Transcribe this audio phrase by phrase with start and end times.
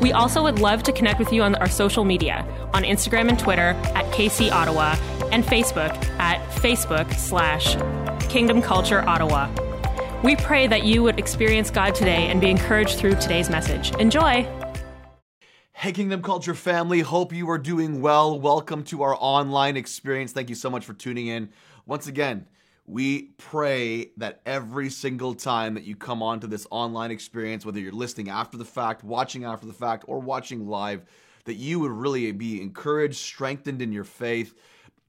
[0.00, 3.38] We also would love to connect with you on our social media on Instagram and
[3.38, 4.96] Twitter at KC Ottawa
[5.30, 7.76] and Facebook at Facebook slash
[8.30, 9.50] Kingdom Culture Ottawa.
[10.24, 13.94] We pray that you would experience God today and be encouraged through today's message.
[13.96, 14.48] Enjoy!
[15.72, 18.38] Hey, Kingdom Culture family, hope you are doing well.
[18.38, 20.32] Welcome to our online experience.
[20.32, 21.50] Thank you so much for tuning in.
[21.86, 22.46] Once again,
[22.86, 27.92] we pray that every single time that you come onto this online experience, whether you're
[27.92, 31.04] listening after the fact, watching after the fact, or watching live,
[31.44, 34.54] that you would really be encouraged, strengthened in your faith,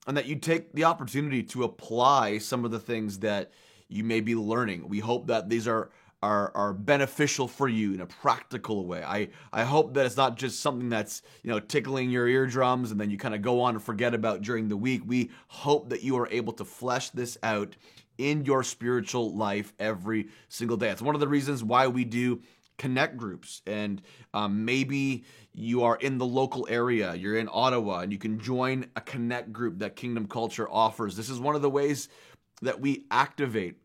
[0.08, 3.52] and that you take the opportunity to apply some of the things that
[3.88, 4.88] you may be learning.
[4.88, 5.92] We hope that these are
[6.24, 9.04] are are beneficial for you in a practical way.
[9.04, 13.00] I I hope that it's not just something that's you know tickling your eardrums and
[13.00, 15.02] then you kind of go on and forget about during the week.
[15.06, 17.76] We hope that you are able to flesh this out
[18.18, 20.90] in your spiritual life every single day.
[20.90, 22.42] It's one of the reasons why we do
[22.78, 24.02] connect groups and
[24.34, 28.84] um, maybe you are in the local area you're in ottawa and you can join
[28.96, 32.10] a connect group that kingdom culture offers this is one of the ways
[32.64, 33.76] that we activate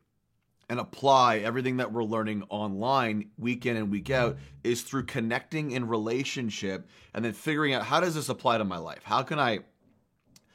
[0.68, 5.70] and apply everything that we're learning online week in and week out is through connecting
[5.70, 9.02] in relationship and then figuring out how does this apply to my life?
[9.04, 9.60] How can I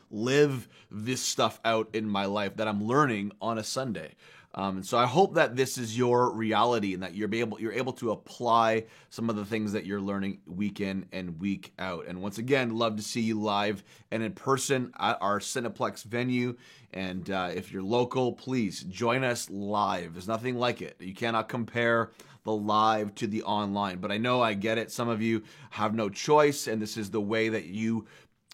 [0.09, 4.15] live this stuff out in my life that I'm learning on a Sunday?
[4.53, 7.71] Um, and so I hope that this is your reality and that you're able you're
[7.71, 12.05] able to apply some of the things that you're learning week in and week out.
[12.07, 16.57] And once again, love to see you live and in person at our Cineplex venue.
[16.93, 20.13] And uh, if you're local, please join us live.
[20.13, 20.97] There's nothing like it.
[20.99, 22.11] You cannot compare
[22.43, 23.99] the live to the online.
[23.99, 24.91] But I know I get it.
[24.91, 28.07] Some of you have no choice, and this is the way that you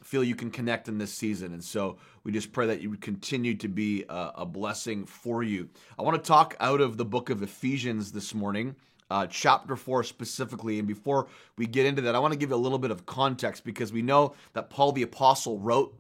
[0.04, 1.54] feel you can connect in this season.
[1.54, 5.44] And so we just pray that you would continue to be a, a blessing for
[5.44, 5.70] you.
[5.98, 8.76] I want to talk out of the book of Ephesians this morning.
[9.10, 10.78] Uh, chapter 4 specifically.
[10.78, 13.06] And before we get into that, I want to give you a little bit of
[13.06, 15.98] context because we know that Paul the Apostle wrote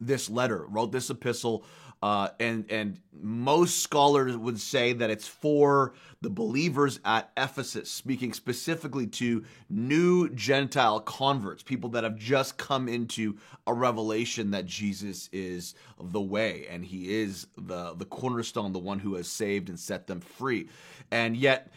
[0.00, 1.64] this letter, wrote this epistle,
[2.06, 8.32] uh, and and most scholars would say that it's for the believers at Ephesus, speaking
[8.32, 13.36] specifically to new Gentile converts, people that have just come into
[13.66, 19.00] a revelation that Jesus is the way and He is the the cornerstone, the one
[19.00, 20.68] who has saved and set them free,
[21.10, 21.72] and yet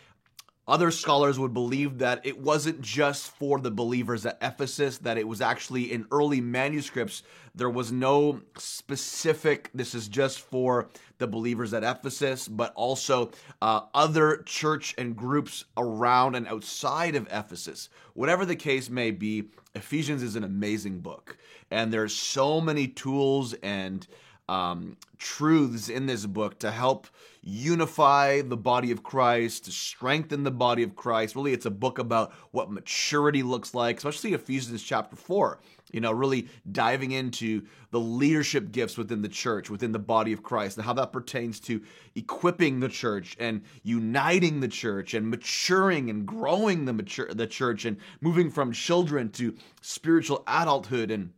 [0.70, 5.28] other scholars would believe that it wasn't just for the believers at Ephesus, that it
[5.28, 7.24] was actually in early manuscripts.
[7.56, 13.32] There was no specific, this is just for the believers at Ephesus, but also
[13.62, 17.90] uh, other church and groups around and outside of Ephesus.
[18.14, 21.38] Whatever the case may be, Ephesians is an amazing book.
[21.72, 24.08] And there's so many tools and
[24.50, 27.08] um, truths in this book to help
[27.42, 31.36] unify the body of Christ, to strengthen the body of Christ.
[31.36, 35.60] Really, it's a book about what maturity looks like, especially Ephesians chapter 4.
[35.92, 40.44] You know, really diving into the leadership gifts within the church, within the body of
[40.44, 41.82] Christ, and how that pertains to
[42.16, 47.86] equipping the church and uniting the church and maturing and growing the mature the church
[47.86, 51.10] and moving from children to spiritual adulthood.
[51.10, 51.32] And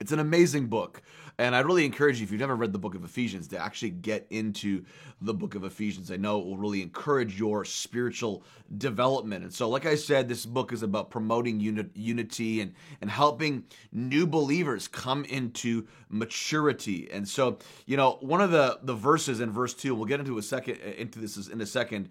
[0.00, 1.02] it's an amazing book.
[1.38, 3.90] And I'd really encourage you, if you've never read the book of Ephesians, to actually
[3.90, 4.84] get into
[5.20, 6.12] the book of Ephesians.
[6.12, 8.44] I know it will really encourage your spiritual
[8.78, 9.42] development.
[9.42, 13.64] And so, like I said, this book is about promoting uni- unity and, and helping
[13.90, 17.10] new believers come into maturity.
[17.10, 20.38] And so, you know, one of the, the verses in verse 2, we'll get into
[20.38, 22.10] a second into this in a second.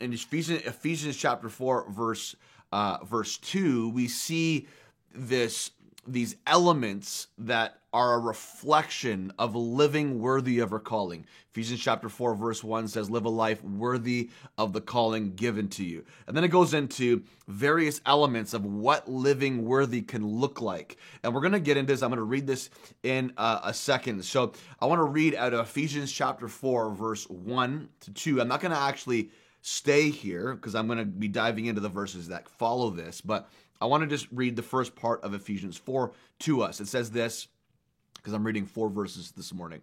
[0.00, 2.34] In Ephesians, Ephesians chapter 4, verse
[2.72, 4.66] uh, verse 2, we see
[5.14, 5.72] this
[6.06, 11.26] these elements that are a reflection of living worthy of our calling.
[11.50, 15.84] Ephesians chapter 4 verse 1 says live a life worthy of the calling given to
[15.84, 16.02] you.
[16.26, 20.96] And then it goes into various elements of what living worthy can look like.
[21.22, 22.02] And we're going to get into this.
[22.02, 22.70] I'm going to read this
[23.02, 24.24] in uh, a second.
[24.24, 28.40] So I want to read out of Ephesians chapter 4 verse 1 to 2.
[28.40, 29.30] I'm not going to actually
[29.62, 33.48] stay here because I'm going to be diving into the verses that follow this, but
[33.82, 36.80] I want to just read the first part of Ephesians 4 to us.
[36.80, 37.48] It says this
[38.14, 39.82] because I'm reading four verses this morning.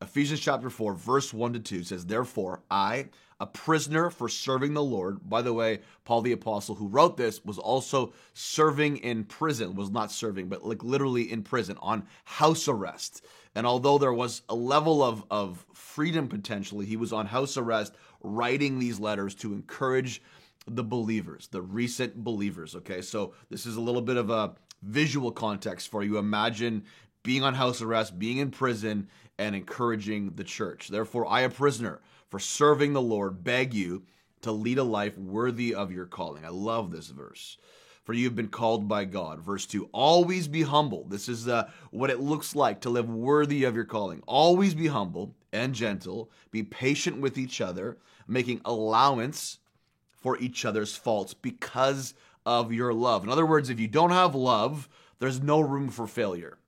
[0.00, 4.82] Ephesians chapter 4, verse 1 to 2 says, Therefore, I, a prisoner for serving the
[4.82, 5.28] Lord.
[5.28, 9.90] By the way, Paul the Apostle, who wrote this, was also serving in prison, was
[9.90, 13.22] not serving, but like literally in prison on house arrest.
[13.54, 17.94] And although there was a level of, of freedom potentially, he was on house arrest
[18.22, 20.22] writing these letters to encourage
[20.66, 22.74] the believers, the recent believers.
[22.74, 26.18] Okay, so this is a little bit of a visual context for you.
[26.18, 26.84] Imagine
[27.22, 29.08] being on house arrest, being in prison,
[29.38, 30.88] and encouraging the church.
[30.88, 34.04] Therefore, I, a prisoner, for serving the Lord, beg you
[34.42, 36.44] to lead a life worthy of your calling.
[36.44, 37.58] I love this verse.
[38.04, 39.40] For you have been called by God.
[39.40, 41.04] Verse 2 Always be humble.
[41.08, 44.22] This is uh, what it looks like to live worthy of your calling.
[44.28, 46.30] Always be humble and gentle.
[46.52, 47.98] Be patient with each other,
[48.28, 49.58] making allowance
[50.26, 52.12] for each other's faults because
[52.44, 53.22] of your love.
[53.22, 54.88] In other words, if you don't have love,
[55.20, 56.58] there's no room for failure.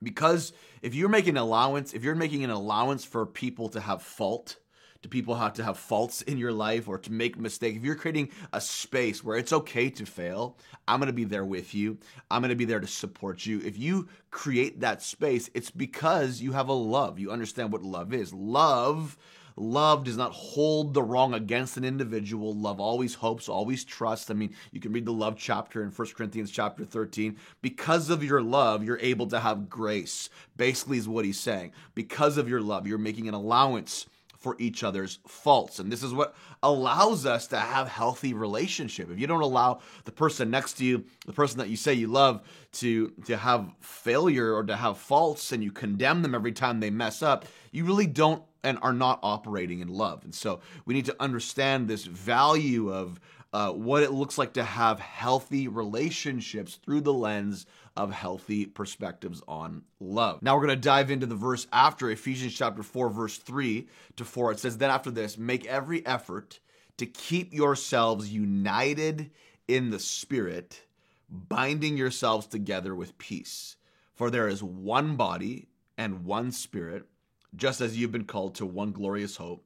[0.00, 0.52] Because
[0.82, 4.58] if you're making allowance, if you're making an allowance for people to have fault,
[5.02, 7.96] to people have to have faults in your life or to make mistakes, if you're
[7.96, 10.56] creating a space where it's okay to fail,
[10.86, 11.98] I'm going to be there with you.
[12.30, 13.60] I'm going to be there to support you.
[13.64, 17.18] If you create that space, it's because you have a love.
[17.18, 18.32] You understand what love is.
[18.32, 19.18] Love
[19.56, 22.54] Love does not hold the wrong against an individual.
[22.54, 24.30] Love always hopes, always trusts.
[24.30, 27.36] I mean, you can read the love chapter in 1 Corinthians chapter 13.
[27.62, 30.28] Because of your love, you're able to have grace.
[30.56, 31.72] Basically, is what he's saying.
[31.94, 34.06] Because of your love, you're making an allowance
[34.38, 35.78] for each other's faults.
[35.78, 39.10] And this is what allows us to have healthy relationship.
[39.10, 42.08] If you don't allow the person next to you, the person that you say you
[42.08, 42.42] love
[42.72, 46.90] to to have failure or to have faults and you condemn them every time they
[46.90, 50.24] mess up, you really don't and are not operating in love.
[50.24, 53.20] And so we need to understand this value of
[53.52, 57.64] uh, what it looks like to have healthy relationships through the lens
[57.96, 60.42] of healthy perspectives on love.
[60.42, 64.24] Now we're going to dive into the verse after Ephesians chapter 4 verse 3 to
[64.24, 64.52] 4.
[64.52, 66.60] It says then after this, make every effort
[66.98, 69.30] to keep yourselves united
[69.68, 70.82] in the spirit,
[71.28, 73.76] binding yourselves together with peace.
[74.14, 75.68] For there is one body
[75.98, 77.06] and one spirit
[77.54, 79.64] just as you've been called to one glorious hope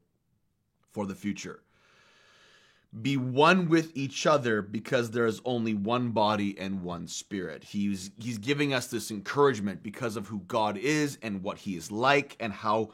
[0.91, 1.63] for the future.
[3.01, 7.63] Be one with each other because there is only one body and one spirit.
[7.63, 11.93] He's he's giving us this encouragement because of who God is and what he is
[11.93, 12.91] like and how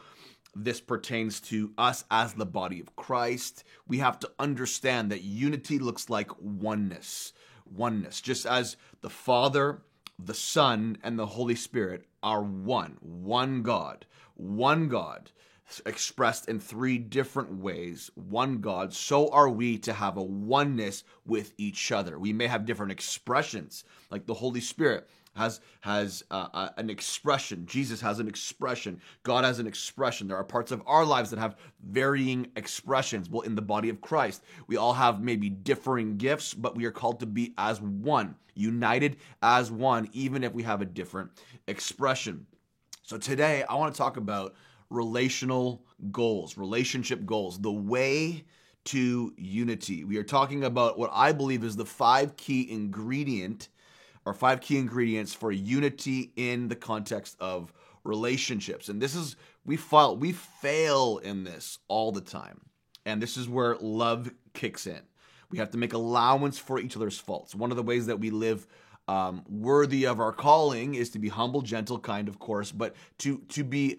[0.54, 3.64] this pertains to us as the body of Christ.
[3.86, 7.32] We have to understand that unity looks like oneness.
[7.64, 8.20] Oneness.
[8.20, 9.82] Just as the Father,
[10.18, 14.06] the Son, and the Holy Spirit are one, one God
[14.36, 15.30] one God
[15.84, 21.52] expressed in three different ways, one God, so are we to have a oneness with
[21.58, 22.18] each other.
[22.18, 27.66] We may have different expressions, like the Holy Spirit has has uh, uh, an expression.
[27.66, 29.00] Jesus has an expression.
[29.22, 30.26] God has an expression.
[30.26, 33.28] There are parts of our lives that have varying expressions.
[33.28, 36.90] Well, in the body of Christ, we all have maybe differing gifts, but we are
[36.90, 41.30] called to be as one, united as one, even if we have a different
[41.68, 42.46] expression.
[43.02, 44.54] So today I want to talk about
[44.90, 48.44] relational goals, relationship goals, the way
[48.84, 50.04] to unity.
[50.04, 53.68] We are talking about what I believe is the five key ingredient
[54.24, 57.72] or five key ingredients for unity in the context of
[58.04, 58.88] relationships.
[58.88, 62.60] And this is we fail we fail in this all the time.
[63.04, 65.00] And this is where love kicks in.
[65.50, 67.54] We have to make allowance for each other's faults.
[67.54, 68.66] One of the ways that we live
[69.08, 73.38] um, worthy of our calling is to be humble, gentle, kind, of course, but to
[73.50, 73.98] to be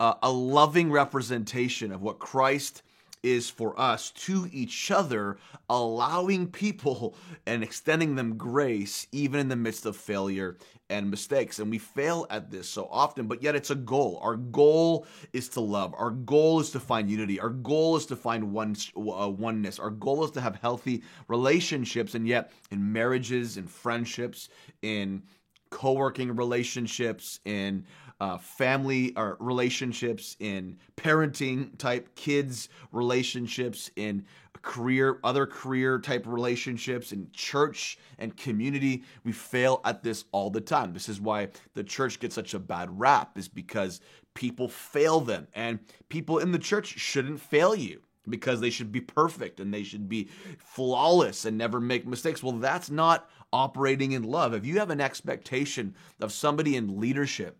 [0.00, 2.82] uh, a loving representation of what Christ
[3.22, 5.38] is for us to each other,
[5.68, 10.56] allowing people and extending them grace even in the midst of failure
[10.90, 11.58] and mistakes.
[11.58, 14.18] And we fail at this so often, but yet it's a goal.
[14.22, 15.94] Our goal is to love.
[15.98, 17.40] Our goal is to find unity.
[17.40, 19.78] Our goal is to find one, uh, oneness.
[19.78, 22.14] Our goal is to have healthy relationships.
[22.14, 24.48] And yet, in marriages, in friendships,
[24.80, 25.22] in
[25.70, 27.84] co working relationships, in
[28.20, 34.24] uh, family or relationships, in parenting type kids relationships, in
[34.62, 39.04] career, other career type relationships, in church and community.
[39.24, 40.92] We fail at this all the time.
[40.92, 44.00] This is why the church gets such a bad rap, is because
[44.34, 45.46] people fail them.
[45.54, 49.82] And people in the church shouldn't fail you because they should be perfect and they
[49.82, 52.42] should be flawless and never make mistakes.
[52.42, 54.54] Well, that's not operating in love.
[54.54, 57.58] If you have an expectation of somebody in leadership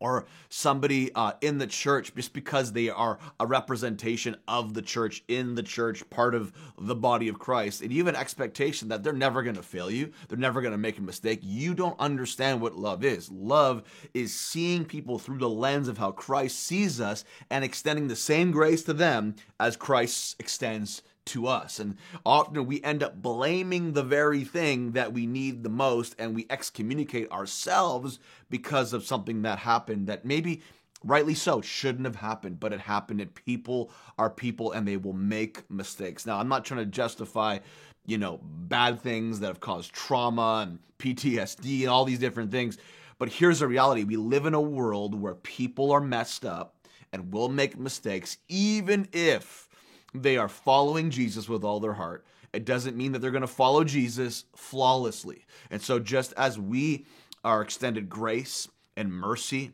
[0.00, 5.22] or somebody uh, in the church just because they are a representation of the church
[5.28, 9.02] in the church part of the body of christ and you have an expectation that
[9.02, 11.40] they're never going to fail you they're never going to make a mistake.
[11.42, 13.30] You don't understand what love is.
[13.30, 13.82] Love
[14.14, 18.50] is seeing people through the lens of how christ sees us and extending the same
[18.50, 21.78] grace to them as christ extends to us.
[21.78, 26.34] And often we end up blaming the very thing that we need the most and
[26.34, 28.18] we excommunicate ourselves
[28.48, 30.62] because of something that happened that maybe
[31.02, 35.14] rightly so shouldn't have happened but it happened and people are people and they will
[35.14, 37.58] make mistakes now i'm not trying to justify
[38.04, 42.76] you know bad things that have caused trauma and ptsd and all these different things
[43.18, 46.74] but here's the reality we live in a world where people are messed up
[47.14, 49.69] and will make mistakes even if
[50.14, 52.24] they are following Jesus with all their heart.
[52.52, 55.44] It doesn't mean that they're going to follow Jesus flawlessly.
[55.70, 57.06] And so, just as we
[57.44, 59.72] are extended grace and mercy,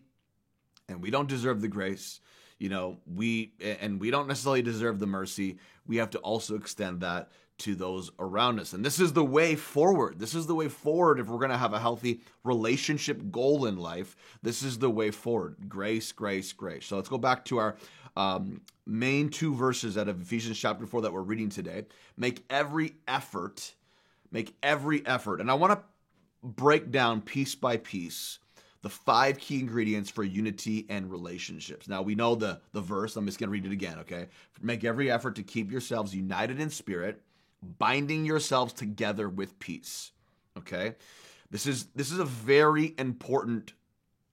[0.88, 2.20] and we don't deserve the grace,
[2.58, 7.00] you know, we and we don't necessarily deserve the mercy, we have to also extend
[7.00, 8.74] that to those around us.
[8.74, 10.18] And this is the way forward.
[10.18, 13.78] This is the way forward if we're going to have a healthy relationship goal in
[13.78, 14.16] life.
[14.42, 15.56] This is the way forward.
[15.68, 16.84] Grace, grace, grace.
[16.86, 17.76] So let's go back to our
[18.16, 21.86] um, main two verses out of Ephesians chapter 4 that we're reading today.
[22.16, 23.74] Make every effort,
[24.30, 25.40] make every effort.
[25.40, 25.80] And I want to
[26.42, 28.38] break down piece by piece
[28.82, 31.88] the five key ingredients for unity and relationships.
[31.88, 33.16] Now we know the the verse.
[33.16, 34.28] I'm just going to read it again, okay?
[34.62, 37.20] Make every effort to keep yourselves united in spirit,
[37.78, 40.12] binding yourselves together with peace.
[40.56, 40.94] Okay?
[41.50, 43.72] This is this is a very important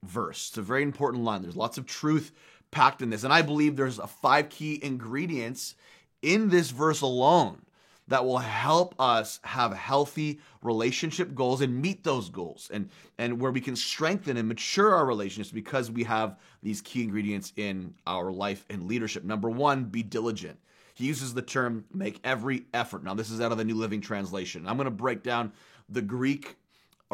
[0.04, 0.50] verse.
[0.50, 1.42] It's a very important line.
[1.42, 2.32] There's lots of truth
[2.74, 3.24] packed in this.
[3.24, 5.76] And I believe there's a five key ingredients
[6.20, 7.62] in this verse alone
[8.08, 13.52] that will help us have healthy relationship goals and meet those goals and and where
[13.52, 18.30] we can strengthen and mature our relationships because we have these key ingredients in our
[18.30, 19.24] life and leadership.
[19.24, 20.58] Number 1, be diligent.
[20.94, 23.04] He uses the term make every effort.
[23.04, 24.66] Now this is out of the New Living Translation.
[24.66, 25.52] I'm going to break down
[25.88, 26.56] the Greek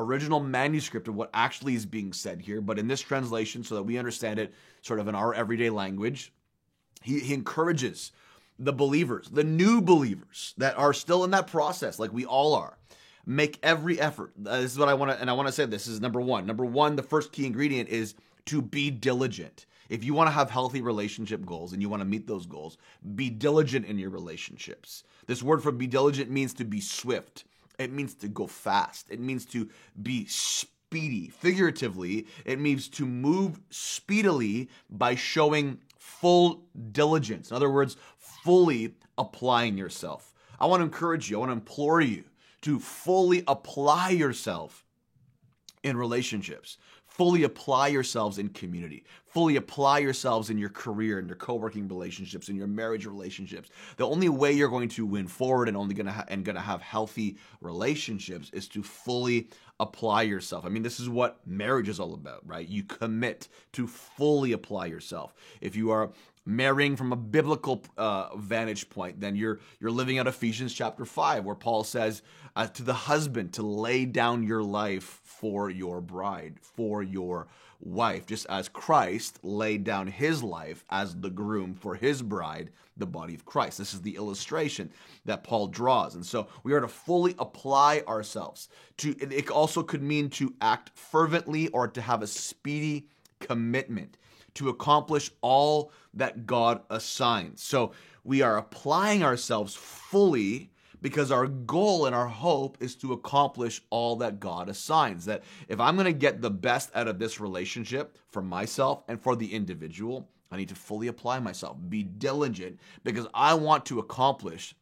[0.02, 3.83] original manuscript of what actually is being said here, but in this translation, so that
[3.83, 4.52] we understand it
[4.83, 6.33] sort of in our everyday language,
[7.02, 8.12] he, he encourages
[8.59, 12.76] the believers, the new believers that are still in that process, like we all are.
[13.26, 14.33] Make every effort.
[14.45, 16.21] Uh, this is what I want to, and I want to say this is number
[16.21, 16.47] one.
[16.47, 18.14] Number one, the first key ingredient is
[18.47, 19.66] to be diligent.
[19.88, 22.78] If you want to have healthy relationship goals and you want to meet those goals,
[23.14, 25.04] be diligent in your relationships.
[25.26, 27.45] This word for be diligent means to be swift,
[27.80, 29.06] it means to go fast.
[29.10, 29.68] It means to
[30.00, 31.28] be speedy.
[31.28, 37.50] Figuratively, it means to move speedily by showing full diligence.
[37.50, 40.34] In other words, fully applying yourself.
[40.58, 42.25] I want to encourage you, I want to implore you
[42.62, 44.84] to fully apply yourself
[45.82, 46.76] in relationships
[47.11, 52.49] fully apply yourselves in community fully apply yourselves in your career and your co-working relationships
[52.49, 53.71] and your marriage relationships.
[53.97, 56.83] The only way you're going to win forward and only gonna ha- and gonna have
[56.83, 59.49] healthy relationships is to fully
[59.79, 60.67] apply yourself.
[60.67, 62.69] I mean this is what marriage is all about right?
[62.69, 65.35] You commit to fully apply yourself.
[65.61, 66.11] If you are
[66.47, 71.44] marrying from a biblical uh, vantage point, then you're you're living out Ephesians chapter five,
[71.44, 72.23] where Paul says
[72.56, 77.49] uh, to the husband to lay down your life for your bride, for your
[77.80, 83.06] wife, just as Christ laid down his life as the groom for his bride, the
[83.06, 83.78] body of Christ.
[83.78, 84.90] This is the illustration
[85.25, 88.68] that Paul draws, and so we are to fully apply ourselves.
[88.99, 93.06] To it also could mean to act fervently or to have a speedy
[93.40, 94.16] commitment
[94.54, 97.62] to accomplish all that God assigns.
[97.62, 97.92] So
[98.25, 100.71] we are applying ourselves fully
[101.02, 105.25] because our goal and our hope is to accomplish all that God assigns.
[105.25, 109.21] That if I'm going to get the best out of this relationship for myself and
[109.21, 113.99] for the individual, I need to fully apply myself, be diligent because I want to
[113.99, 114.75] accomplish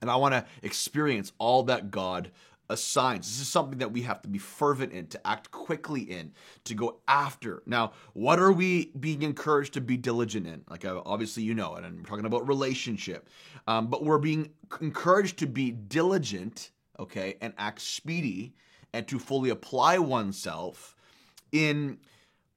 [0.00, 2.30] and I want to experience all that God
[2.72, 3.28] assigns.
[3.28, 6.32] This is something that we have to be fervent in, to act quickly in,
[6.64, 7.62] to go after.
[7.66, 10.64] Now, what are we being encouraged to be diligent in?
[10.68, 13.28] Like, uh, obviously, you know it, and I'm talking about relationship.
[13.68, 14.50] Um, but we're being
[14.80, 18.54] encouraged to be diligent, okay, and act speedy
[18.92, 20.96] and to fully apply oneself
[21.52, 21.98] in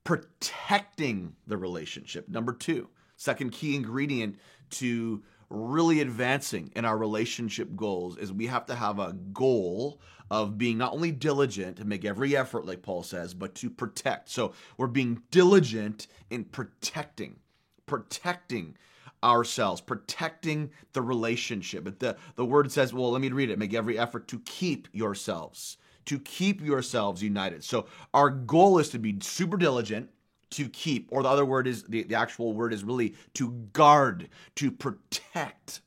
[0.03, 2.29] protecting the relationship.
[2.29, 4.37] Number two, second key ingredient
[4.71, 9.99] to really advancing in our relationship goals is we have to have a goal
[10.31, 14.29] of being not only diligent to make every effort like Paul says but to protect.
[14.29, 17.37] So we're being diligent in protecting
[17.85, 18.75] protecting
[19.23, 21.83] ourselves, protecting the relationship.
[21.83, 23.59] But the the word says, well, let me read it.
[23.59, 27.63] Make every effort to keep yourselves, to keep yourselves united.
[27.63, 30.09] So our goal is to be super diligent
[30.55, 34.29] to keep, or the other word is the, the actual word is really to guard,
[34.55, 35.81] to protect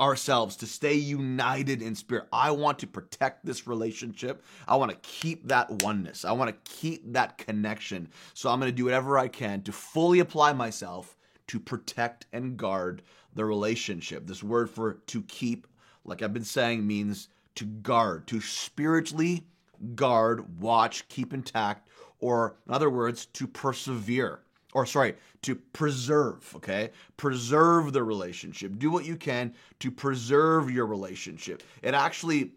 [0.00, 2.26] ourselves, to stay united in spirit.
[2.32, 4.44] I want to protect this relationship.
[4.66, 6.24] I want to keep that oneness.
[6.24, 8.08] I want to keep that connection.
[8.34, 11.16] So I'm going to do whatever I can to fully apply myself
[11.48, 13.02] to protect and guard
[13.34, 14.26] the relationship.
[14.26, 15.66] This word for to keep,
[16.04, 19.46] like I've been saying, means to guard, to spiritually
[19.94, 21.87] guard, watch, keep intact,
[22.20, 24.40] or in other words, to persevere
[24.74, 26.90] or sorry, to preserve, okay?
[27.16, 28.78] Preserve the relationship.
[28.78, 31.62] Do what you can to preserve your relationship.
[31.82, 32.52] It actually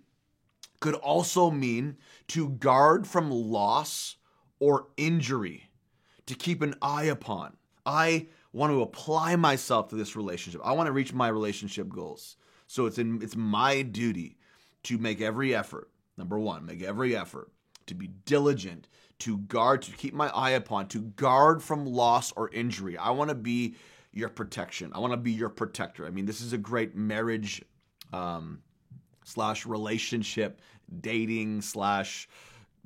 [0.80, 4.18] could also mean to guard from loss
[4.60, 5.70] or injury,
[6.26, 7.56] to keep an eye upon.
[7.86, 10.62] I want to apply myself to this relationship.
[10.64, 12.36] I want to reach my relationship goals.
[12.68, 14.38] So it's in it's my duty
[14.84, 15.90] to make every effort.
[16.18, 17.52] Number 1, make every effort
[17.88, 18.88] to be diligent
[19.22, 22.98] to guard, to keep my eye upon, to guard from loss or injury.
[22.98, 23.76] I want to be
[24.12, 24.92] your protection.
[24.96, 26.08] I want to be your protector.
[26.08, 27.64] I mean, this is a great marriage
[28.12, 28.62] um,
[29.24, 30.60] slash relationship,
[31.02, 32.28] dating slash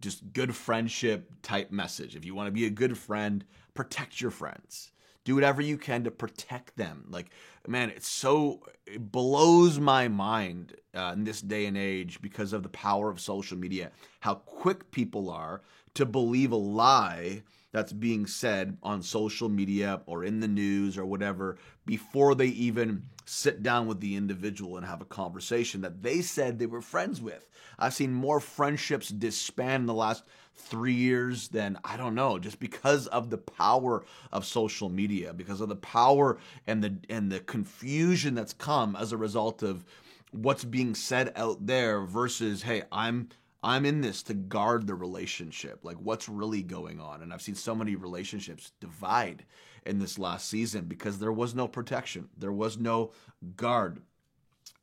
[0.01, 2.17] just good friendship type message.
[2.17, 4.91] If you want to be a good friend, protect your friends.
[5.23, 7.05] Do whatever you can to protect them.
[7.09, 7.31] Like,
[7.65, 12.61] man, it's so, it blows my mind uh, in this day and age because of
[12.61, 15.61] the power of social media, how quick people are
[15.95, 21.05] to believe a lie that's being said on social media or in the news or
[21.05, 26.21] whatever before they even sit down with the individual and have a conversation that they
[26.21, 27.49] said they were friends with.
[27.77, 30.23] I've seen more friendships disband in the last
[30.53, 35.59] three years than I don't know, just because of the power of social media, because
[35.59, 39.83] of the power and the and the confusion that's come as a result of
[40.31, 43.29] what's being said out there versus, hey, I'm
[43.65, 47.23] I'm in this to guard the relationship, like what's really going on.
[47.23, 49.43] And I've seen so many relationships divide
[49.87, 53.11] in this last season because there was no protection, there was no
[53.57, 54.03] guard.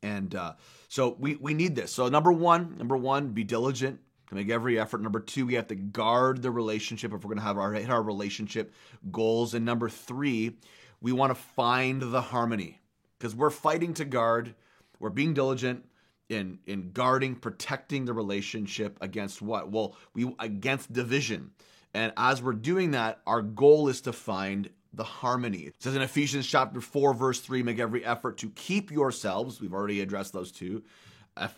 [0.01, 0.55] And uh,
[0.89, 1.93] so we, we need this.
[1.93, 5.01] So, number one, number one, be diligent to make every effort.
[5.01, 7.89] Number two, we have to guard the relationship if we're going to have our, hit
[7.89, 8.73] our relationship
[9.13, 9.53] goals.
[9.53, 10.57] And number three,
[10.99, 12.81] we want to find the harmony
[13.17, 14.55] because we're fighting to guard,
[14.99, 15.85] we're being diligent,
[16.33, 19.71] in in guarding, protecting the relationship against what?
[19.71, 21.51] Well, we against division.
[21.93, 25.59] And as we're doing that, our goal is to find the harmony.
[25.59, 29.73] It says in Ephesians chapter 4 verse 3, make every effort to keep yourselves, we've
[29.73, 30.83] already addressed those two.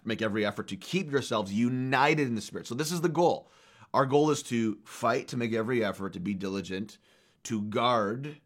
[0.06, 2.66] Make every effort to keep yourselves united in the spirit.
[2.66, 3.52] So this is the goal.
[3.94, 6.98] Our goal is to fight, to make every effort to be diligent,
[7.44, 8.38] to guard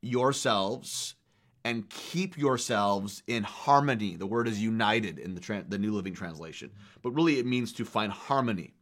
[0.00, 1.14] yourselves
[1.64, 4.16] and keep yourselves in harmony.
[4.16, 6.70] The word is united in the, tra- the New Living Translation,
[7.02, 8.74] but really it means to find harmony.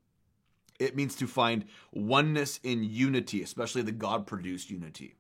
[0.79, 5.15] It means to find oneness in unity, especially the God produced unity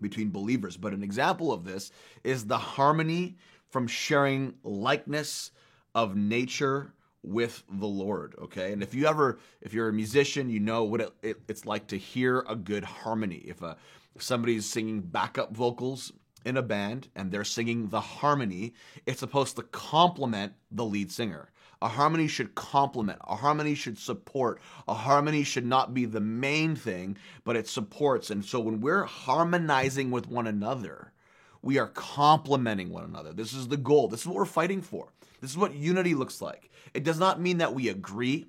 [0.00, 0.76] between believers.
[0.76, 1.90] But an example of this
[2.22, 3.36] is the harmony
[3.68, 5.50] from sharing likeness
[5.94, 6.92] of nature
[7.24, 8.36] with the Lord.
[8.40, 8.72] Okay.
[8.72, 11.88] And if you ever, if you're a musician, you know what it, it, it's like
[11.88, 13.42] to hear a good harmony.
[13.44, 13.76] If a,
[14.14, 16.12] if somebody's singing backup vocals
[16.46, 18.72] in a band and they're singing the harmony,
[19.04, 21.50] it's supposed to complement the lead singer.
[21.82, 26.74] A harmony should complement, a harmony should support, a harmony should not be the main
[26.74, 28.30] thing, but it supports.
[28.30, 31.12] And so when we're harmonizing with one another,
[31.60, 33.32] we are complementing one another.
[33.32, 34.08] This is the goal.
[34.08, 35.12] This is what we're fighting for.
[35.40, 36.70] This is what unity looks like.
[36.94, 38.46] It does not mean that we agree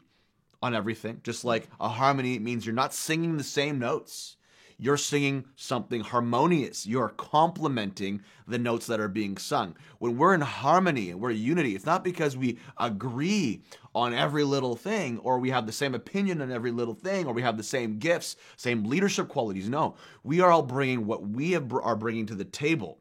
[0.62, 4.37] on everything, just like a harmony means you're not singing the same notes
[4.80, 6.86] you're singing something harmonious.
[6.86, 9.76] You're complementing the notes that are being sung.
[9.98, 13.64] When we're in harmony and we're unity, it's not because we agree
[13.96, 17.34] on every little thing or we have the same opinion on every little thing or
[17.34, 19.68] we have the same gifts, same leadership qualities.
[19.68, 23.00] No, we are all bringing what we are bringing to the table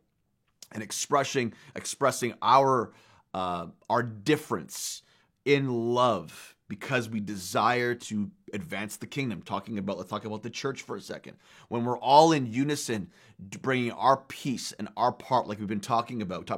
[0.73, 2.93] and expressing expressing our
[3.35, 5.03] uh, our difference
[5.45, 9.43] in love because we desire to advance the kingdom.
[9.43, 11.37] Talking about, let's talk about the church for a second.
[11.69, 13.11] When we're all in unison,
[13.63, 16.49] bringing our piece and our part, like we've been talking about,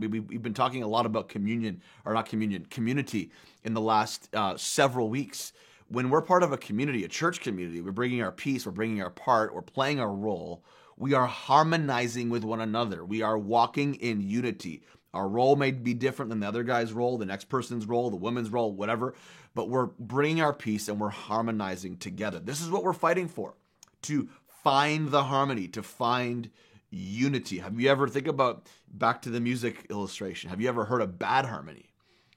[0.00, 3.30] we've been talking a lot about communion, or not communion, community
[3.64, 5.52] in the last uh, several weeks.
[5.88, 9.02] When we're part of a community, a church community, we're bringing our piece, we're bringing
[9.02, 10.64] our part, we're playing our role.
[10.96, 13.04] We are harmonizing with one another.
[13.04, 14.82] We are walking in unity.
[15.12, 18.16] Our role may be different than the other guy's role, the next person's role, the
[18.16, 19.14] woman's role, whatever,
[19.56, 22.38] but we're bringing our piece and we're harmonizing together.
[22.38, 23.54] This is what we're fighting for
[24.02, 24.28] to
[24.62, 26.50] find the harmony, to find
[26.90, 27.58] unity.
[27.58, 30.50] Have you ever think about back to the music illustration?
[30.50, 31.86] Have you ever heard a bad harmony?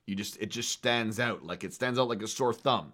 [0.07, 2.93] You just it just stands out like it stands out like a sore thumb.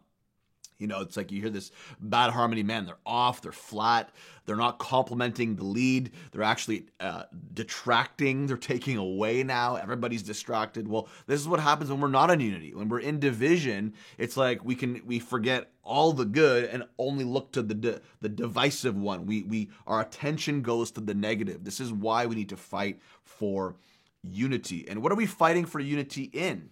[0.77, 4.09] You know, it's like you hear this bad harmony, man, they're off, they're flat,
[4.45, 10.87] they're not complementing the lead, they're actually uh, detracting, they're taking away now, everybody's distracted.
[10.87, 12.73] Well, this is what happens when we're not in unity.
[12.73, 17.23] When we're in division, it's like we can we forget all the good and only
[17.23, 19.25] look to the the divisive one.
[19.25, 21.63] We we our attention goes to the negative.
[21.63, 23.75] This is why we need to fight for
[24.23, 24.85] unity.
[24.87, 26.71] And what are we fighting for unity in?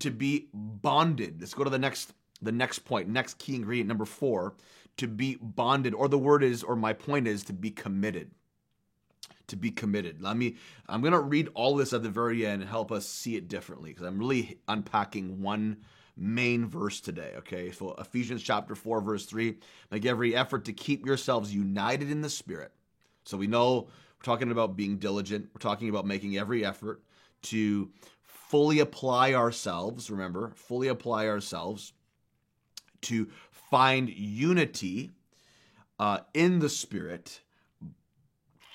[0.00, 1.40] To be bonded.
[1.40, 4.54] Let's go to the next the next point, next key ingredient, number four,
[4.96, 8.30] to be bonded, or the word is, or my point is, to be committed.
[9.48, 10.20] To be committed.
[10.20, 10.56] Let me,
[10.88, 13.48] I'm going to read all this at the very end and help us see it
[13.48, 15.78] differently because I'm really unpacking one
[16.18, 17.32] main verse today.
[17.38, 17.70] Okay.
[17.70, 19.56] So Ephesians chapter 4, verse 3
[19.90, 22.72] make every effort to keep yourselves united in the Spirit.
[23.24, 27.02] So we know we're talking about being diligent, we're talking about making every effort
[27.42, 27.90] to
[28.22, 30.10] fully apply ourselves.
[30.10, 31.92] Remember, fully apply ourselves
[33.02, 35.10] to find unity
[35.98, 37.40] uh, in the Spirit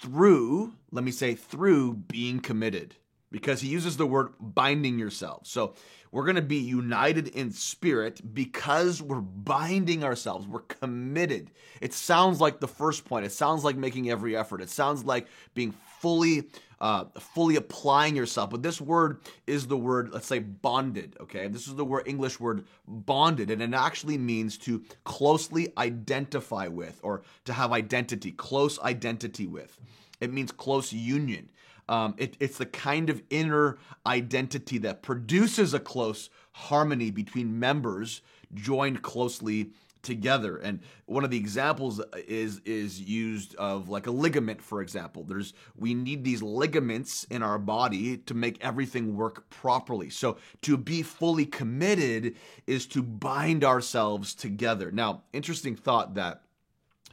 [0.02, 2.96] through, let me say, through being committed,
[3.34, 5.48] because he uses the word binding yourself.
[5.48, 5.74] So
[6.12, 10.48] we're going to be united in spirit because we're binding ourselves.
[10.48, 11.50] We're committed.
[11.82, 13.26] It sounds like the first point.
[13.26, 14.62] It sounds like making every effort.
[14.62, 16.44] It sounds like being fully
[16.80, 18.52] uh, fully applying yourself.
[18.52, 21.16] But this word is the word, let's say, bonded.
[21.22, 26.68] Okay, this is the word English word bonded, and it actually means to closely identify
[26.68, 29.80] with or to have identity, close identity with.
[30.20, 31.50] It means close union.
[31.90, 38.22] Um, it, it's the kind of inner identity that produces a close harmony between members
[38.54, 39.72] joined closely
[40.04, 40.58] together.
[40.58, 45.24] And one of the examples is is used of like a ligament, for example.
[45.24, 50.10] There's we need these ligaments in our body to make everything work properly.
[50.10, 52.36] So to be fully committed
[52.68, 54.92] is to bind ourselves together.
[54.92, 56.44] Now, interesting thought that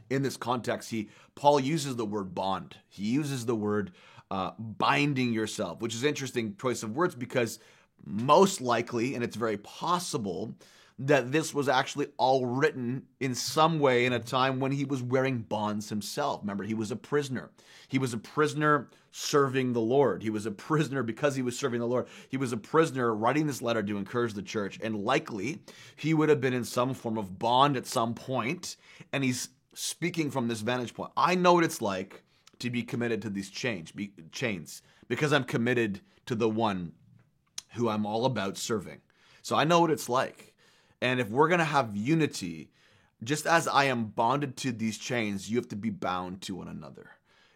[0.09, 2.75] in this context, he Paul uses the word bond.
[2.89, 3.91] He uses the word
[4.31, 7.59] uh, binding yourself, which is interesting choice of words because
[8.05, 10.55] most likely, and it's very possible
[10.97, 15.03] that this was actually all written in some way in a time when he was
[15.03, 16.39] wearing bonds himself.
[16.43, 17.49] Remember, he was a prisoner.
[17.89, 20.23] He was a prisoner serving the Lord.
[20.23, 22.07] He was a prisoner because he was serving the Lord.
[22.29, 24.79] He was a prisoner writing this letter to encourage the church.
[24.81, 25.59] And likely
[25.97, 28.77] he would have been in some form of bond at some point.
[29.11, 31.11] And he's speaking from this vantage point.
[31.17, 32.23] I know what it's like
[32.61, 36.93] to be committed to these chains, be, chains because I'm committed to the one
[37.73, 39.01] who I'm all about serving.
[39.41, 40.53] So I know what it's like.
[41.01, 42.69] And if we're going to have unity,
[43.23, 46.67] just as I am bonded to these chains, you have to be bound to one
[46.67, 47.11] another.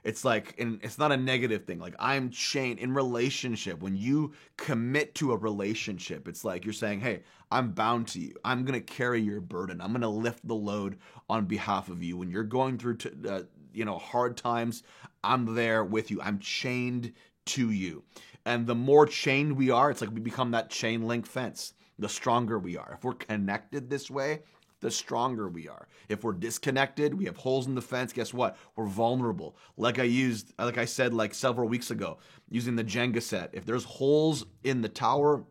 [0.06, 1.80] It's like, and it's not a negative thing.
[1.80, 3.82] Like I'm chained in relationship.
[3.82, 8.36] When you commit to a relationship, it's like you're saying, "Hey, I'm bound to you.
[8.46, 9.82] I'm gonna carry your burden.
[9.82, 12.18] I'm gonna lift the load on behalf of you.
[12.18, 13.44] When you're going through, t- uh,
[13.76, 14.84] you know, hard times,
[15.24, 16.22] I'm there with you.
[16.22, 17.14] I'm chained
[17.48, 18.04] to you.
[18.46, 22.10] And the more chained we are, it's like we become that chain link fence the
[22.10, 22.94] stronger we are.
[22.94, 24.42] If we're connected this way,
[24.82, 25.88] the stronger we are.
[26.10, 28.58] If we're disconnected, we have holes in the fence, guess what?
[28.76, 29.56] We're vulnerable.
[29.78, 33.52] Like I used, like I said like several weeks ago, using the Jenga set.
[33.54, 35.44] If there's holes in the tower,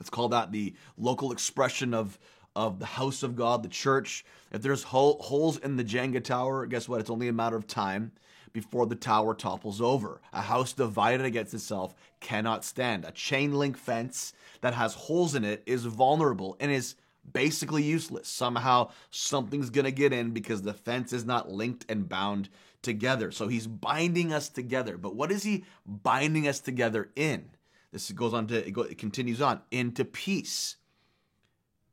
[0.00, 2.18] let's call that the local expression of
[2.58, 4.24] of the house of God, the church.
[4.50, 6.98] If there's holes in the Jenga tower, guess what?
[6.98, 8.10] It's only a matter of time
[8.52, 10.20] before the tower topples over.
[10.32, 13.04] A house divided against itself cannot stand.
[13.04, 16.96] A chain link fence that has holes in it is vulnerable and is
[17.32, 18.26] basically useless.
[18.26, 22.48] Somehow something's going to get in because the fence is not linked and bound
[22.82, 23.30] together.
[23.30, 24.98] So he's binding us together.
[24.98, 27.50] But what is he binding us together in?
[27.92, 30.74] This goes on to, it, go, it continues on, into peace.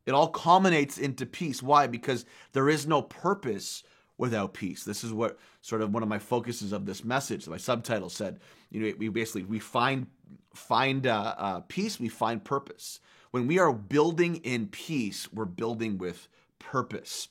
[0.05, 1.63] It all culminates into peace.
[1.63, 1.87] Why?
[1.87, 3.83] Because there is no purpose
[4.17, 4.83] without peace.
[4.83, 7.47] This is what sort of one of my focuses of this message.
[7.47, 8.39] My subtitle said,
[8.69, 10.07] you know, we basically we find
[10.53, 12.99] find uh, uh, peace, we find purpose.
[13.31, 16.27] When we are building in peace, we're building with
[16.59, 17.27] purpose.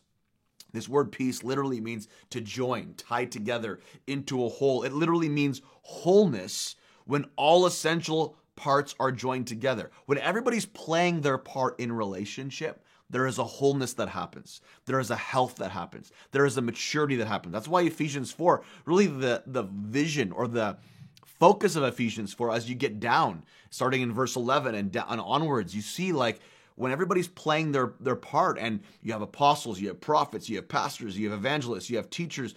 [0.73, 4.83] This word peace literally means to join, tie together into a whole.
[4.83, 9.90] It literally means wholeness when all essential parts are joined together.
[10.07, 14.61] When everybody's playing their part in relationship, there is a wholeness that happens.
[14.87, 16.11] There is a health that happens.
[16.33, 17.53] There is a maturity that happens.
[17.53, 20.79] That's why Ephesians 4, really the, the vision or the
[21.25, 25.21] focus of Ephesians 4, as you get down, starting in verse 11 and, down, and
[25.21, 26.40] onwards, you see like
[26.77, 30.69] when everybody's playing their, their part and you have apostles, you have prophets, you have
[30.69, 32.55] pastors, you have evangelists, you have teachers,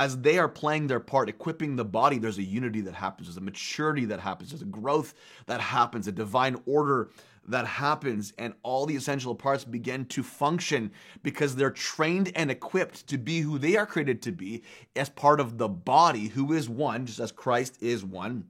[0.00, 3.36] as they are playing their part, equipping the body, there's a unity that happens, there's
[3.36, 5.12] a maturity that happens, there's a growth
[5.44, 7.10] that happens, a divine order
[7.46, 10.90] that happens and all the essential parts begin to function
[11.22, 14.62] because they're trained and equipped to be who they are created to be
[14.96, 18.44] as part of the body who is one just as Christ is one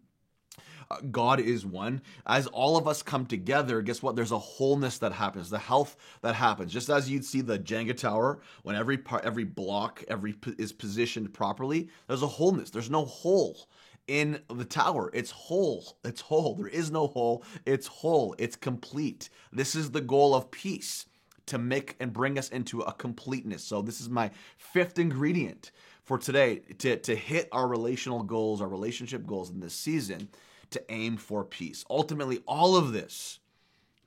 [1.11, 2.03] God is one.
[2.26, 4.16] As all of us come together, guess what?
[4.16, 6.72] There's a wholeness that happens, the health that happens.
[6.72, 11.33] Just as you'd see the Jenga tower, when every part, every block, every is positioned
[11.33, 12.70] properly, there's a wholeness.
[12.70, 13.68] There's no hole
[14.09, 15.11] in the tower.
[15.14, 15.96] It's whole.
[16.05, 16.57] It's whole.
[16.57, 17.44] There is no hole.
[17.64, 18.35] It's whole.
[18.38, 19.31] It's complete.
[19.53, 21.07] This is the goal of peace
[21.46, 23.62] to make and bring us into a completeness.
[23.62, 25.70] So this is my fifth ingredient
[26.03, 30.29] for today to, to hit our relational goals, our relationship goals in this season,
[30.70, 31.85] to aim for peace.
[31.90, 33.40] Ultimately, all of this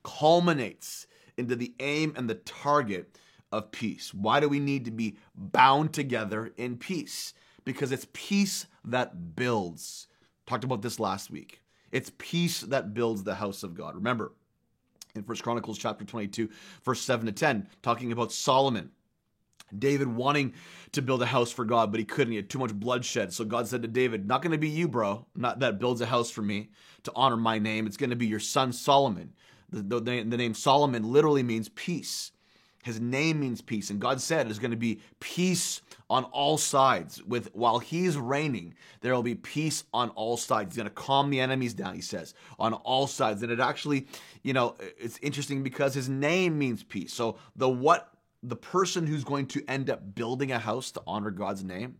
[0.02, 3.18] culminates into the aim and the target
[3.52, 4.12] of peace.
[4.12, 7.34] Why do we need to be bound together in peace?
[7.64, 10.08] Because it's peace that builds.
[10.46, 11.62] Talked about this last week.
[11.92, 13.94] It's peace that builds the house of God.
[13.94, 14.32] Remember,
[15.14, 16.50] in First Chronicles chapter 22,
[16.84, 18.90] verse 7 to 10, talking about Solomon.
[19.78, 20.54] David wanting
[20.92, 22.32] to build a house for God, but he couldn't.
[22.32, 23.32] He had too much bloodshed.
[23.32, 26.06] So God said to David, Not going to be you, bro, not that builds a
[26.06, 26.70] house for me
[27.04, 27.86] to honor my name.
[27.86, 29.32] It's going to be your son Solomon.
[29.70, 32.32] The, the, the name Solomon literally means peace.
[32.84, 37.22] His name means peace, and God said there's going to be peace on all sides.
[37.24, 40.74] With while He's reigning, there will be peace on all sides.
[40.74, 41.94] He's going to calm the enemies down.
[41.94, 44.06] He says on all sides, and it actually,
[44.42, 47.14] you know, it's interesting because His name means peace.
[47.14, 48.13] So the what
[48.48, 51.96] the person who's going to end up building a house to honor God's name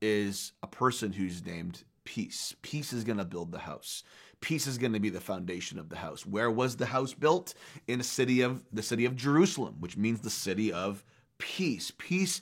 [0.00, 2.54] is a person who's named Peace.
[2.62, 4.04] Peace is going to build the house
[4.40, 6.26] peace is going to be the foundation of the house.
[6.26, 7.54] Where was the house built?
[7.88, 11.04] In a city of the city of Jerusalem, which means the city of
[11.38, 11.92] peace.
[11.98, 12.40] Peace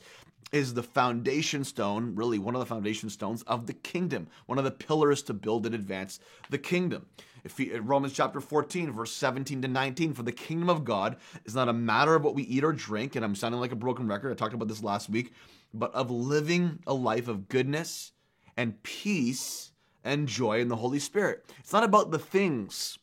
[0.52, 4.64] is the foundation stone, really one of the foundation stones of the kingdom, one of
[4.64, 7.06] the pillars to build and advance the kingdom.
[7.44, 11.68] If Romans chapter 14, verse 17 to 19, for the kingdom of God is not
[11.68, 14.32] a matter of what we eat or drink, and I'm sounding like a broken record,
[14.32, 15.32] I talked about this last week,
[15.74, 18.12] but of living a life of goodness
[18.56, 19.72] and peace
[20.04, 21.44] and joy in the Holy Spirit.
[21.58, 22.98] It's not about the things,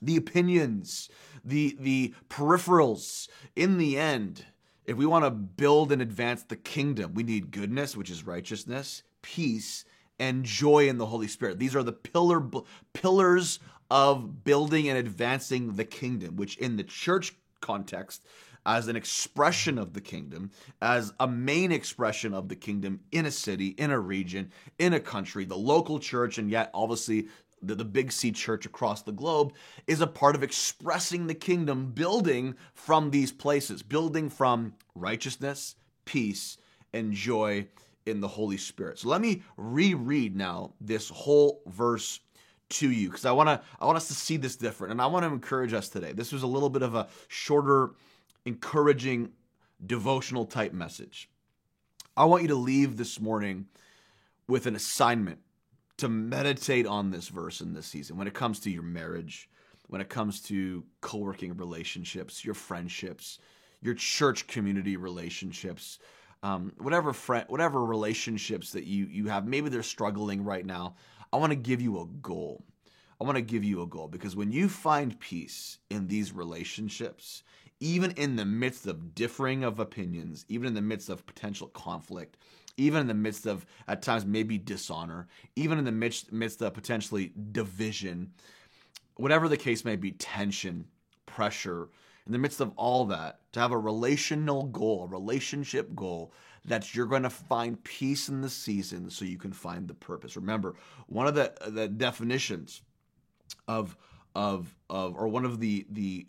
[0.00, 1.08] the opinions,
[1.44, 3.28] the, the peripherals.
[3.54, 4.44] In the end,
[4.86, 9.02] if we want to build and advance the kingdom, we need goodness, which is righteousness,
[9.20, 9.84] peace,
[10.18, 11.58] and joy in the Holy Spirit.
[11.58, 12.42] These are the pillar
[12.94, 13.58] pillars
[13.90, 18.24] of building and advancing the kingdom, which in the church context
[18.64, 20.50] as an expression of the kingdom,
[20.82, 25.00] as a main expression of the kingdom in a city, in a region, in a
[25.00, 25.44] country.
[25.44, 27.28] The local church, and yet obviously
[27.66, 29.52] the, the Big C church across the globe,
[29.86, 36.58] is a part of expressing the kingdom, building from these places, building from righteousness, peace,
[36.92, 37.66] and joy
[38.06, 38.98] in the Holy Spirit.
[38.98, 42.20] So let me reread now this whole verse
[42.68, 45.06] to you because I want to I want us to see this different and I
[45.06, 46.12] want to encourage us today.
[46.12, 47.90] This was a little bit of a shorter
[48.44, 49.30] encouraging
[49.84, 51.28] devotional type message.
[52.16, 53.66] I want you to leave this morning
[54.48, 55.40] with an assignment
[55.98, 59.48] to meditate on this verse in this season when it comes to your marriage,
[59.88, 63.38] when it comes to co working relationships, your friendships,
[63.80, 65.98] your church community relationships.
[66.42, 70.96] Um, whatever friend, whatever relationships that you you have, maybe they're struggling right now.
[71.32, 72.62] I want to give you a goal.
[73.20, 77.42] I want to give you a goal because when you find peace in these relationships,
[77.80, 82.36] even in the midst of differing of opinions, even in the midst of potential conflict,
[82.76, 86.74] even in the midst of at times maybe dishonor, even in the midst, midst of
[86.74, 88.32] potentially division,
[89.16, 90.86] whatever the case may be, tension,
[91.24, 91.88] pressure,
[92.26, 96.32] in the midst of all that, to have a relational goal, a relationship goal
[96.64, 100.36] that you're going to find peace in the season so you can find the purpose.
[100.36, 100.74] Remember,
[101.06, 102.82] one of the the definitions
[103.68, 103.96] of
[104.34, 106.26] of of or one of the the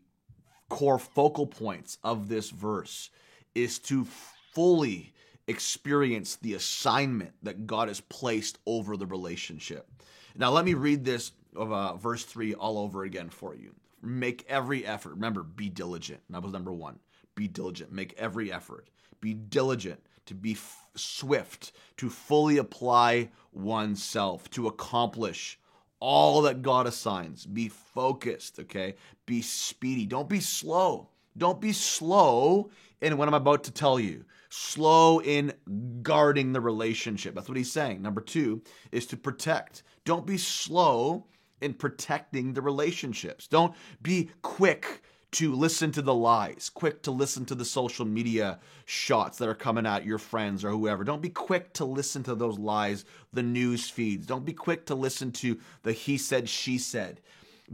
[0.69, 3.10] core focal points of this verse
[3.55, 4.05] is to
[4.53, 5.13] fully
[5.47, 9.88] experience the assignment that God has placed over the relationship.
[10.36, 13.73] Now, let me read this of uh, verse 3 all over again for you.
[14.01, 15.12] Make every effort.
[15.12, 16.21] Remember, be diligent.
[16.29, 16.99] That was number one.
[17.36, 17.91] Be diligent.
[17.91, 18.89] Make every effort.
[19.21, 25.57] Be diligent to be f- swift, to fully apply oneself, to accomplish
[25.99, 27.45] all that God assigns.
[27.45, 28.95] Be focused, okay?
[29.25, 30.05] Be speedy.
[30.05, 31.10] Don't be slow.
[31.38, 32.69] Don't be slow
[33.01, 34.25] in what I'm about to tell you.
[34.49, 35.53] Slow in
[36.01, 37.36] guarding the relationship.
[37.36, 38.01] That's what he's saying.
[38.01, 39.83] Number two is to protect.
[40.05, 41.25] Don't be slow
[41.62, 43.47] in protecting the relationships.
[43.47, 48.60] Don't be quick to listen to the lies, quick to listen to the social media
[48.86, 51.03] shots that are coming at your friends or whoever.
[51.03, 54.25] Don't be quick to listen to those lies, the news feeds.
[54.25, 57.19] Don't be quick to listen to the he said, she said.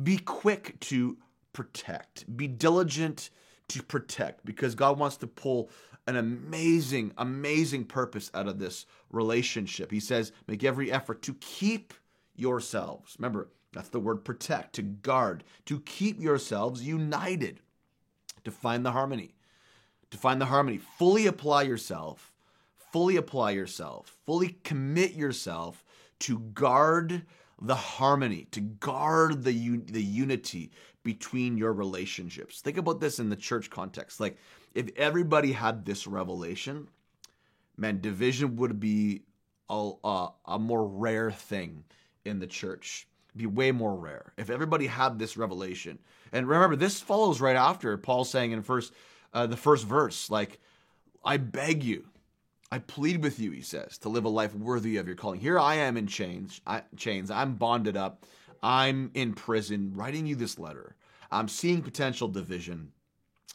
[0.02, 1.18] Be quick to
[1.54, 2.26] protect.
[2.36, 3.30] Be diligent
[3.70, 5.70] to protect because God wants to pull
[6.08, 9.92] an amazing, amazing purpose out of this relationship.
[9.92, 11.94] He says, make every effort to keep
[12.36, 13.16] yourselves.
[13.18, 17.60] Remember, that's the word protect, to guard, to keep yourselves united,
[18.44, 19.36] to find the harmony.
[20.12, 20.78] To find the harmony.
[20.78, 22.32] Fully apply yourself,
[22.92, 25.84] fully apply yourself, fully commit yourself
[26.20, 27.24] to guard
[27.60, 32.62] the harmony, to guard the, un- the unity between your relationships.
[32.62, 34.20] Think about this in the church context.
[34.20, 34.38] Like,
[34.74, 36.88] if everybody had this revelation,
[37.78, 39.22] man, division would be
[39.70, 41.84] a, a, a more rare thing
[42.26, 43.08] in the church.
[43.36, 45.98] Be way more rare if everybody had this revelation.
[46.32, 48.94] And remember, this follows right after Paul saying in first
[49.34, 50.60] uh, the first verse, like,
[51.26, 52.06] "I beg you,
[52.72, 55.58] I plead with you," he says, "to live a life worthy of your calling." Here
[55.58, 56.62] I am in chains.
[56.68, 57.32] I, chains.
[57.32, 58.24] I'm bonded up.
[58.62, 60.96] I'm in prison, writing you this letter.
[61.32, 62.92] I'm seeing potential division.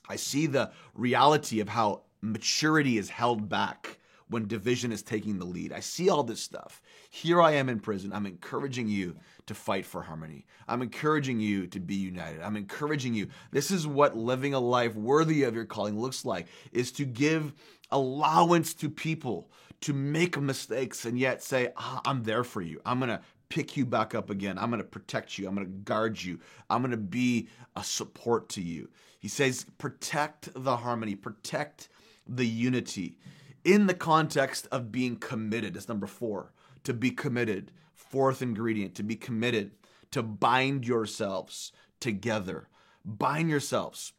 [0.08, 3.98] I see the reality of how maturity is held back
[4.28, 5.72] when division is taking the lead.
[5.72, 6.82] I see all this stuff.
[7.10, 8.12] Here I am in prison.
[8.12, 10.46] I'm encouraging you to fight for harmony.
[10.66, 12.42] I'm encouraging you to be united.
[12.42, 13.28] I'm encouraging you.
[13.50, 17.54] This is what living a life worthy of your calling looks like is to give
[17.90, 22.80] allowance to people to make mistakes and yet say, ah, I'm there for you.
[22.84, 24.58] I'm going to pick you back up again.
[24.58, 25.48] I'm going to protect you.
[25.48, 26.40] I'm going to guard you.
[26.68, 28.90] I'm going to be a support to you.
[29.18, 31.88] He says, protect the harmony, protect
[32.26, 33.18] the unity
[33.64, 35.74] in the context of being committed.
[35.74, 36.52] That's number four,
[36.84, 37.72] to be committed.
[37.94, 39.72] Fourth ingredient, to be committed,
[40.12, 42.68] to bind yourselves together.
[43.04, 44.12] Bind yourselves.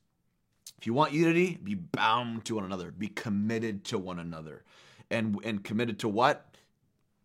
[0.77, 4.63] If you want unity, be bound to one another, be committed to one another.
[5.09, 6.55] And, and committed to what?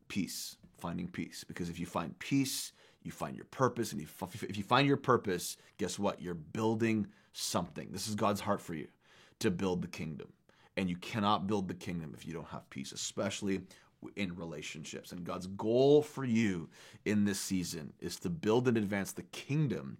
[0.09, 1.45] Peace finding peace.
[1.45, 2.73] Because if you find peace,
[3.05, 3.93] you find your purpose.
[3.93, 6.21] And if you find your purpose, guess what?
[6.21, 7.89] You're building something.
[7.93, 8.89] This is God's heart for you
[9.41, 10.33] to build the kingdom.
[10.77, 13.61] And you cannot build the kingdom if you don't have peace, especially
[14.17, 15.13] in relationships.
[15.13, 16.69] And God's goal for you
[17.05, 19.99] in this season is to build and advance the kingdom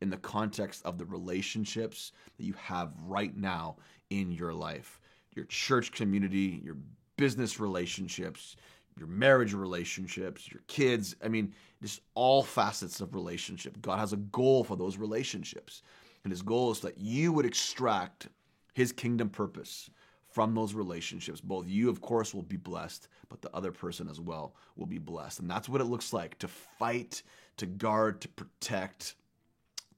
[0.00, 3.76] in the context of the relationships that you have right now
[4.10, 5.00] in your life
[5.34, 6.76] your church community, your
[7.16, 8.56] business relationships,
[8.98, 11.16] your marriage relationships, your kids.
[11.24, 13.80] I mean, just all facets of relationship.
[13.82, 15.82] God has a goal for those relationships.
[16.22, 18.28] And his goal is that you would extract
[18.72, 19.90] his kingdom purpose
[20.28, 21.40] from those relationships.
[21.40, 24.98] Both you, of course, will be blessed, but the other person as well will be
[24.98, 25.40] blessed.
[25.40, 27.22] And that's what it looks like to fight,
[27.58, 29.14] to guard, to protect,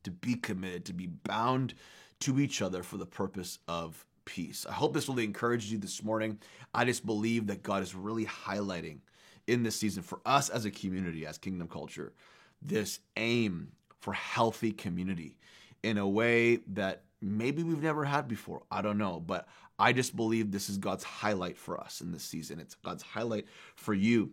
[0.02, 1.74] to be committed, to be bound
[2.20, 4.66] to each other for the purpose of peace.
[4.68, 6.38] I hope this really encouraged you this morning.
[6.74, 8.98] I just believe that God is really highlighting
[9.46, 12.12] in this season for us as a community, as Kingdom Culture,
[12.60, 15.38] this aim for healthy community
[15.82, 18.62] in a way that maybe we've never had before.
[18.70, 22.24] I don't know, but I just believe this is God's highlight for us in this
[22.24, 22.60] season.
[22.60, 24.32] It's God's highlight for you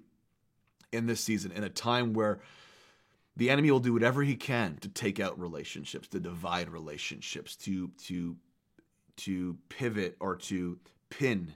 [0.92, 2.40] in this season, in a time where
[3.36, 7.90] the enemy will do whatever he can to take out relationships, to divide relationships, to
[8.06, 8.36] to
[9.18, 11.54] to pivot or to pin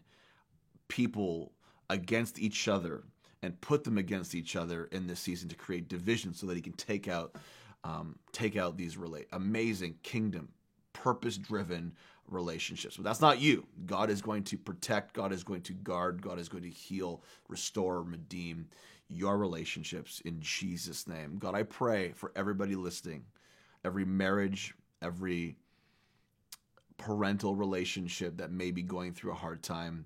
[0.88, 1.52] people
[1.90, 3.04] against each other
[3.42, 6.62] and put them against each other in this season to create division so that he
[6.62, 7.36] can take out
[7.84, 8.98] um, take out these
[9.32, 10.50] amazing kingdom
[10.94, 11.94] purpose driven
[12.28, 12.98] relationships.
[12.98, 13.66] But that's not you.
[13.86, 17.24] God is going to protect god is going to guard god is going to heal
[17.48, 18.68] restore redeem
[19.10, 21.38] your relationships in jesus name.
[21.38, 23.24] God i pray for everybody listening
[23.86, 25.56] every marriage every
[26.98, 30.06] parental relationship that may be going through a hard time,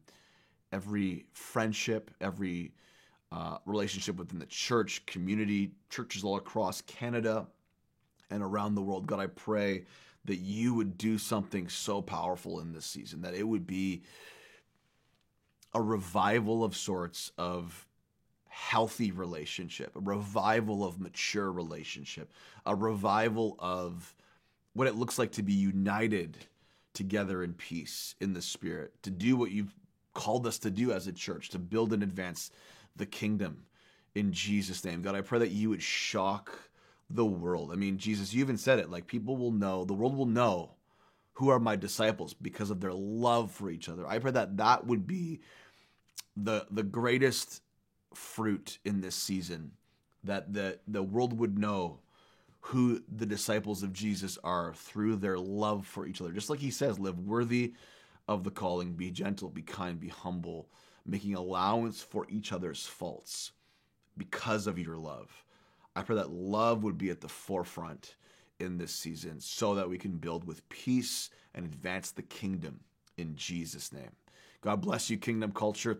[0.71, 2.71] every friendship, every
[3.31, 7.47] uh, relationship within the church, community, churches all across Canada
[8.29, 9.07] and around the world.
[9.07, 9.85] God, I pray
[10.25, 14.03] that you would do something so powerful in this season, that it would be
[15.73, 17.87] a revival of sorts of
[18.49, 22.31] healthy relationship, a revival of mature relationship,
[22.65, 24.13] a revival of
[24.73, 26.37] what it looks like to be united
[26.93, 29.73] together in peace in the Spirit, to do what you've
[30.13, 32.51] called us to do as a church, to build and advance
[32.95, 33.65] the kingdom
[34.15, 35.01] in Jesus' name.
[35.01, 36.51] God, I pray that you would shock
[37.09, 37.71] the world.
[37.71, 40.71] I mean, Jesus, you even said it like people will know, the world will know
[41.33, 44.05] who are my disciples because of their love for each other.
[44.05, 45.39] I pray that that would be
[46.37, 47.61] the the greatest
[48.13, 49.71] fruit in this season
[50.23, 51.99] that the the world would know
[52.61, 56.31] who the disciples of Jesus are through their love for each other.
[56.31, 57.73] Just like he says, live worthy
[58.27, 60.69] of the calling, be gentle, be kind, be humble,
[61.05, 63.51] making allowance for each other's faults
[64.17, 65.43] because of your love.
[65.95, 68.15] I pray that love would be at the forefront
[68.59, 72.81] in this season so that we can build with peace and advance the kingdom
[73.17, 74.11] in Jesus' name.
[74.61, 75.95] God bless you, Kingdom Culture.